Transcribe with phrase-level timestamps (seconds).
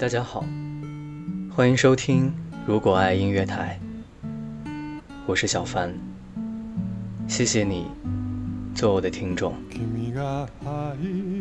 [0.00, 0.42] 大家好，
[1.54, 2.28] 欢迎收听
[2.64, 3.78] 《如果爱音乐台》，
[5.26, 5.92] 我是小凡，
[7.28, 7.84] 谢谢你
[8.74, 9.52] 做我的听众。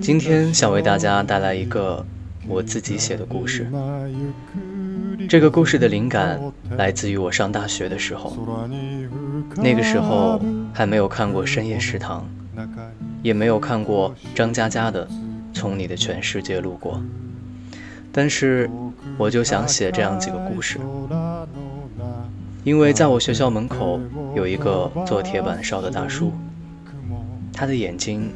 [0.00, 2.06] 今天想为大家带来一个
[2.46, 3.68] 我自己写的故事。
[5.28, 6.40] 这个故事的灵感
[6.76, 8.68] 来自于我上大学的时候，
[9.56, 10.40] 那个时候
[10.72, 12.24] 还没有看过《深夜食堂》，
[13.20, 15.04] 也没有看过张嘉佳的
[15.52, 16.94] 《从你的全世界路过》。
[18.16, 18.70] 但是，
[19.18, 20.78] 我就想写这样几个故事，
[22.62, 24.00] 因为在我学校门口
[24.36, 26.32] 有一个做铁板烧的大叔，
[27.52, 28.30] 他的眼睛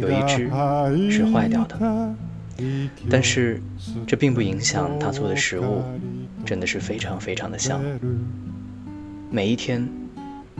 [0.00, 0.50] 有一只
[1.08, 2.12] 是坏掉的，
[3.08, 3.62] 但是
[4.04, 5.84] 这并不影响他做的食物
[6.44, 7.80] 真的是非常非常的香。
[9.30, 9.88] 每一天，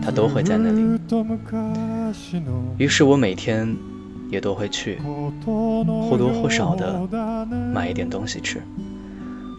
[0.00, 0.80] 他都会在那里，
[2.78, 3.76] 于是我每天。
[4.34, 4.98] 也都会去，
[5.44, 7.00] 或多或少的
[7.72, 8.60] 买一点东西吃，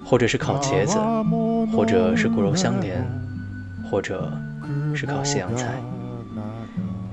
[0.03, 0.97] 或者是烤茄子，
[1.73, 3.01] 或者是骨肉相连，
[3.89, 4.29] 或者
[4.93, 5.81] 是烤西洋菜。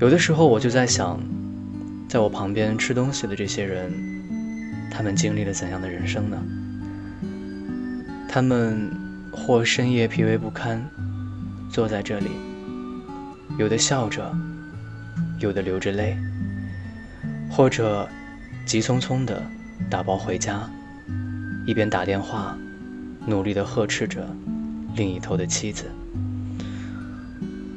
[0.00, 1.20] 有的时候我就在想，
[2.08, 3.92] 在我旁边吃东西的这些人，
[4.90, 6.36] 他们经历了怎样的人生呢？
[8.28, 8.90] 他们
[9.30, 10.84] 或深夜疲惫不堪，
[11.70, 12.32] 坐在这里，
[13.56, 14.34] 有的笑着，
[15.38, 16.16] 有的流着泪。
[17.54, 18.08] 或者，
[18.64, 19.42] 急匆匆的
[19.90, 20.66] 打包回家，
[21.66, 22.56] 一边打电话，
[23.26, 24.26] 努力的呵斥着
[24.96, 25.84] 另一头的妻子。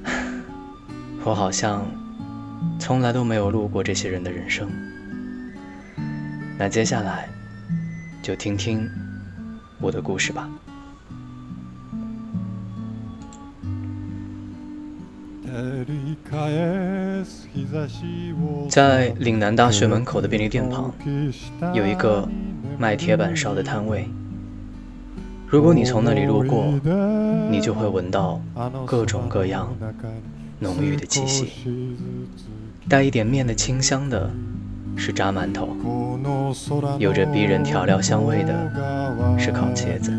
[1.26, 1.86] 我好像
[2.80, 4.72] 从来都没有录过这些人的人生。
[6.58, 7.28] 那接下来，
[8.24, 8.90] 就听听
[9.82, 10.50] 我的故事吧。
[18.70, 20.92] 在岭南大学门口的便利店旁，
[21.74, 22.28] 有一个
[22.78, 24.08] 卖铁板烧的摊位。
[25.48, 26.74] 如果你从那里路过，
[27.50, 28.42] 你就会闻到
[28.86, 29.74] 各种各样
[30.60, 31.96] 浓郁的气息。
[32.90, 34.30] 带一点面的清香的
[34.98, 35.70] 是炸馒头，
[37.00, 40.12] 有着逼人调料香味的是烤茄子，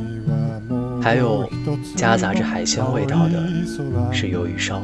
[1.03, 1.47] 还有
[1.95, 4.83] 夹杂着海鲜味道的是鱿鱼烧。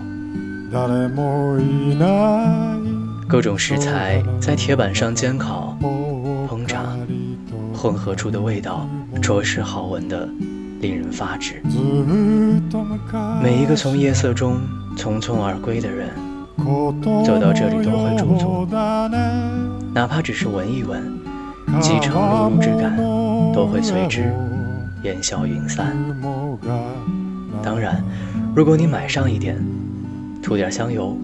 [3.29, 5.77] 各种食材在铁板上煎烤、
[6.49, 6.85] 烹炸，
[7.75, 8.89] 混合出的味道
[9.21, 10.27] 着实好闻的
[10.81, 11.61] 令人发指。
[13.43, 14.57] 每一个从夜色中
[14.97, 16.09] 匆匆而归的人，
[17.23, 18.67] 走到这里都会驻足，
[19.93, 21.03] 哪怕只是闻一闻，
[21.83, 22.97] 几成落入之感
[23.53, 24.33] 都会随之
[25.03, 25.95] 烟消云散。
[27.63, 28.03] 当然，
[28.57, 29.63] 如果你买上一点。
[30.43, 31.17] 涂点香油，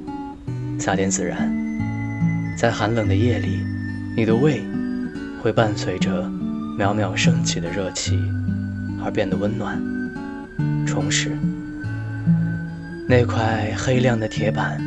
[0.78, 1.52] 撒点孜然，
[2.56, 3.58] 在寒冷的夜里，
[4.16, 4.62] 你的胃
[5.42, 6.24] 会伴随着
[6.78, 8.18] 渺渺升起的热气
[9.04, 9.82] 而变得温暖、
[10.86, 11.36] 充实。
[13.08, 14.80] 那块黑亮的铁板，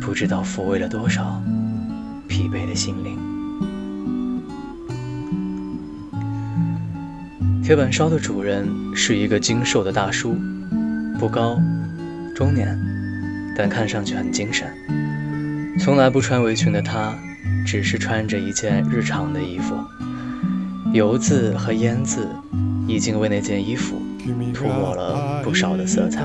[0.00, 1.40] 不知道抚慰了多少
[2.26, 3.18] 疲惫的心灵。
[7.62, 10.36] 铁板烧的主人是一个精瘦的大叔，
[11.18, 11.60] 不高，
[12.34, 12.95] 中年。
[13.56, 14.68] 但看上去很精神。
[15.78, 17.14] 从来不穿围裙的他，
[17.66, 19.74] 只是穿着一件日常的衣服。
[20.92, 22.28] 油渍和烟渍
[22.86, 24.00] 已经为那件衣服
[24.54, 26.24] 涂抹了不少的色彩。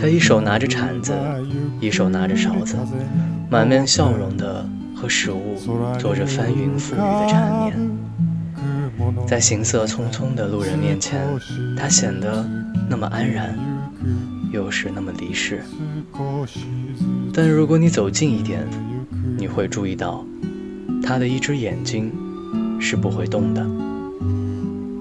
[0.00, 1.12] 他一手拿着铲子，
[1.80, 2.76] 一手拿着勺子，
[3.50, 4.66] 满面笑容的
[4.96, 5.56] 和食物
[5.98, 7.90] 做着翻云覆雨的缠绵。
[9.26, 11.20] 在行色匆匆的路人面前，
[11.76, 12.48] 他显得
[12.88, 13.56] 那么安然，
[14.52, 15.62] 又是那么离世。
[17.32, 18.66] 但如果你走近一点，
[19.38, 20.24] 你会注意到，
[21.02, 22.12] 他的一只眼睛
[22.78, 23.66] 是不会动的，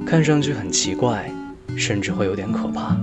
[0.05, 1.29] 看上去很奇怪，
[1.75, 2.95] 甚至会有点可怕。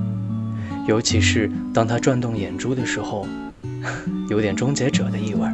[0.86, 3.28] 尤其是当他转动眼珠的时候，
[4.30, 5.46] 有点终结者的意味。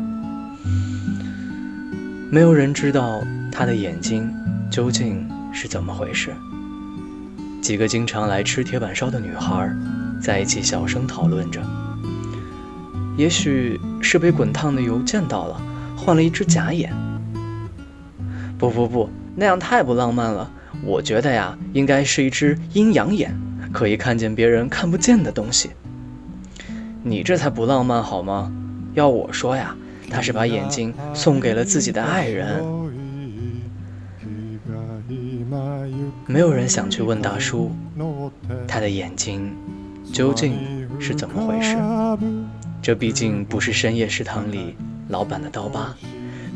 [2.31, 4.33] 没有人知道他的眼睛
[4.71, 6.33] 究竟是怎么回事。
[7.61, 9.75] 几个经常来吃铁板烧的女孩
[10.25, 11.61] 在一起小声讨论着。
[13.19, 15.61] 也许是被滚烫的油溅到了，
[15.95, 16.91] 换了一只假眼。
[18.59, 20.51] 不不不，那样太不浪漫了。
[20.83, 23.39] 我觉得呀，应该是一只阴阳眼。
[23.71, 25.71] 可以看见别人看不见的东西，
[27.03, 28.51] 你这才不浪漫好吗？
[28.95, 29.77] 要我说呀，
[30.11, 32.65] 他是把眼睛送给了自己的爱人。
[36.27, 37.73] 没有人想去问大叔，
[38.67, 39.53] 他的眼睛
[40.15, 40.55] 究竟
[41.01, 41.77] 是怎么回事？
[42.81, 44.77] 这毕竟不是深夜食堂里
[45.09, 45.93] 老板的刀疤，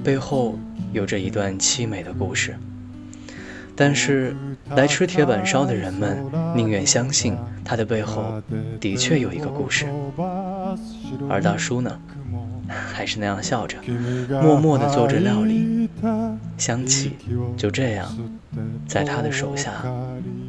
[0.05, 0.57] 背后
[0.93, 2.57] 有着一段凄美的故事。
[3.75, 4.37] 但是，
[4.77, 6.25] 来吃铁板烧的人们
[6.55, 8.41] 宁愿相信他的背后
[8.79, 9.87] 的确有一个故事，
[11.29, 12.01] 而大叔呢，
[12.69, 13.77] 还是那样笑着，
[14.41, 15.91] 默默地做着料理，
[16.57, 17.17] 香气
[17.57, 18.09] 就这样
[18.87, 19.73] 在他的手下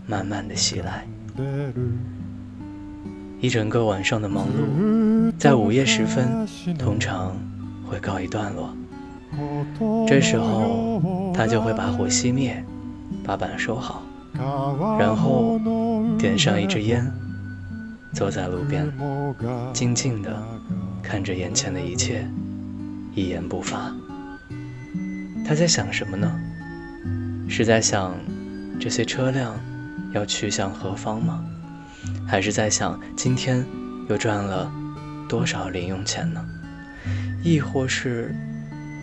[0.06, 1.08] 慢慢的袭来。
[3.40, 6.48] 一整个晚上的忙碌，在午夜时分
[6.78, 7.36] 通常
[7.86, 8.76] 会告一段落，
[10.08, 12.64] 这时候他就会把火熄灭。
[13.24, 14.02] 把板收好，
[15.00, 15.60] 然后
[16.18, 17.06] 点上一支烟，
[18.14, 18.92] 坐在路边，
[19.74, 20.32] 静静地
[21.04, 22.28] 看着眼前的一切，
[23.14, 23.92] 一言不发。
[25.46, 26.32] 他在想什么呢？
[27.48, 28.16] 是在想
[28.80, 29.54] 这些车辆
[30.14, 31.44] 要去向何方吗？
[32.30, 33.66] 还是在想今天
[34.08, 34.72] 又赚了
[35.28, 36.46] 多少零用钱呢？
[37.44, 38.36] 亦或是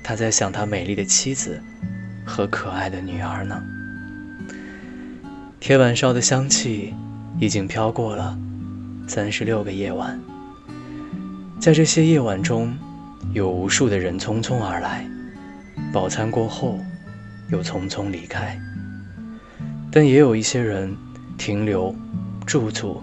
[0.00, 1.60] 他在想他美丽的妻子
[2.24, 3.60] 和可爱的女儿呢？
[5.58, 6.94] 铁板烧的香气
[7.40, 8.38] 已经飘过了
[9.08, 10.20] 三十六个夜晚，
[11.58, 12.72] 在这些夜晚中，
[13.32, 15.04] 有无数的人匆匆而来，
[15.92, 16.78] 饱餐过后
[17.50, 18.56] 又匆匆离开。
[19.90, 20.96] 但也有一些人
[21.36, 21.92] 停留、
[22.46, 23.02] 驻足、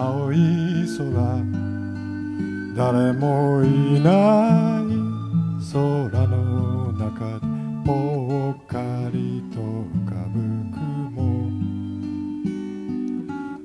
[0.00, 0.36] 青い
[0.96, 1.10] 空
[2.76, 4.86] 誰もいない
[5.72, 7.46] 空の中で
[7.84, 8.78] ぽっか
[9.12, 10.38] りと浮かぶ
[10.70, 11.50] 雲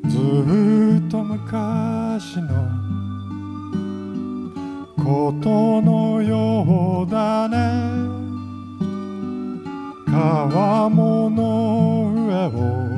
[0.10, 0.18] ず
[1.06, 2.50] っと昔の
[4.98, 7.58] ことのようだね。
[10.08, 12.93] 川面の上を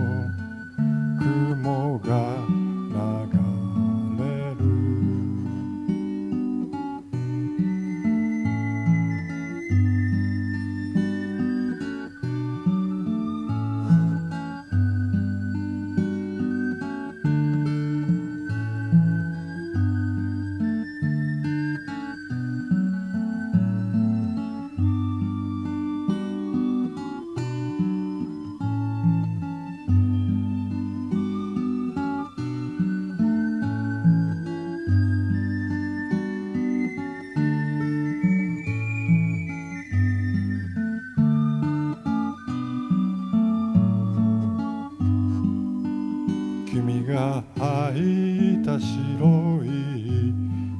[48.65, 49.69] た白い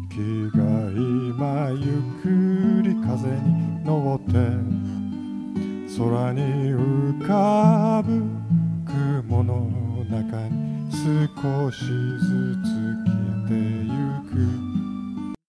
[0.10, 0.18] 木
[0.58, 4.25] が今ゆっくり風に乗って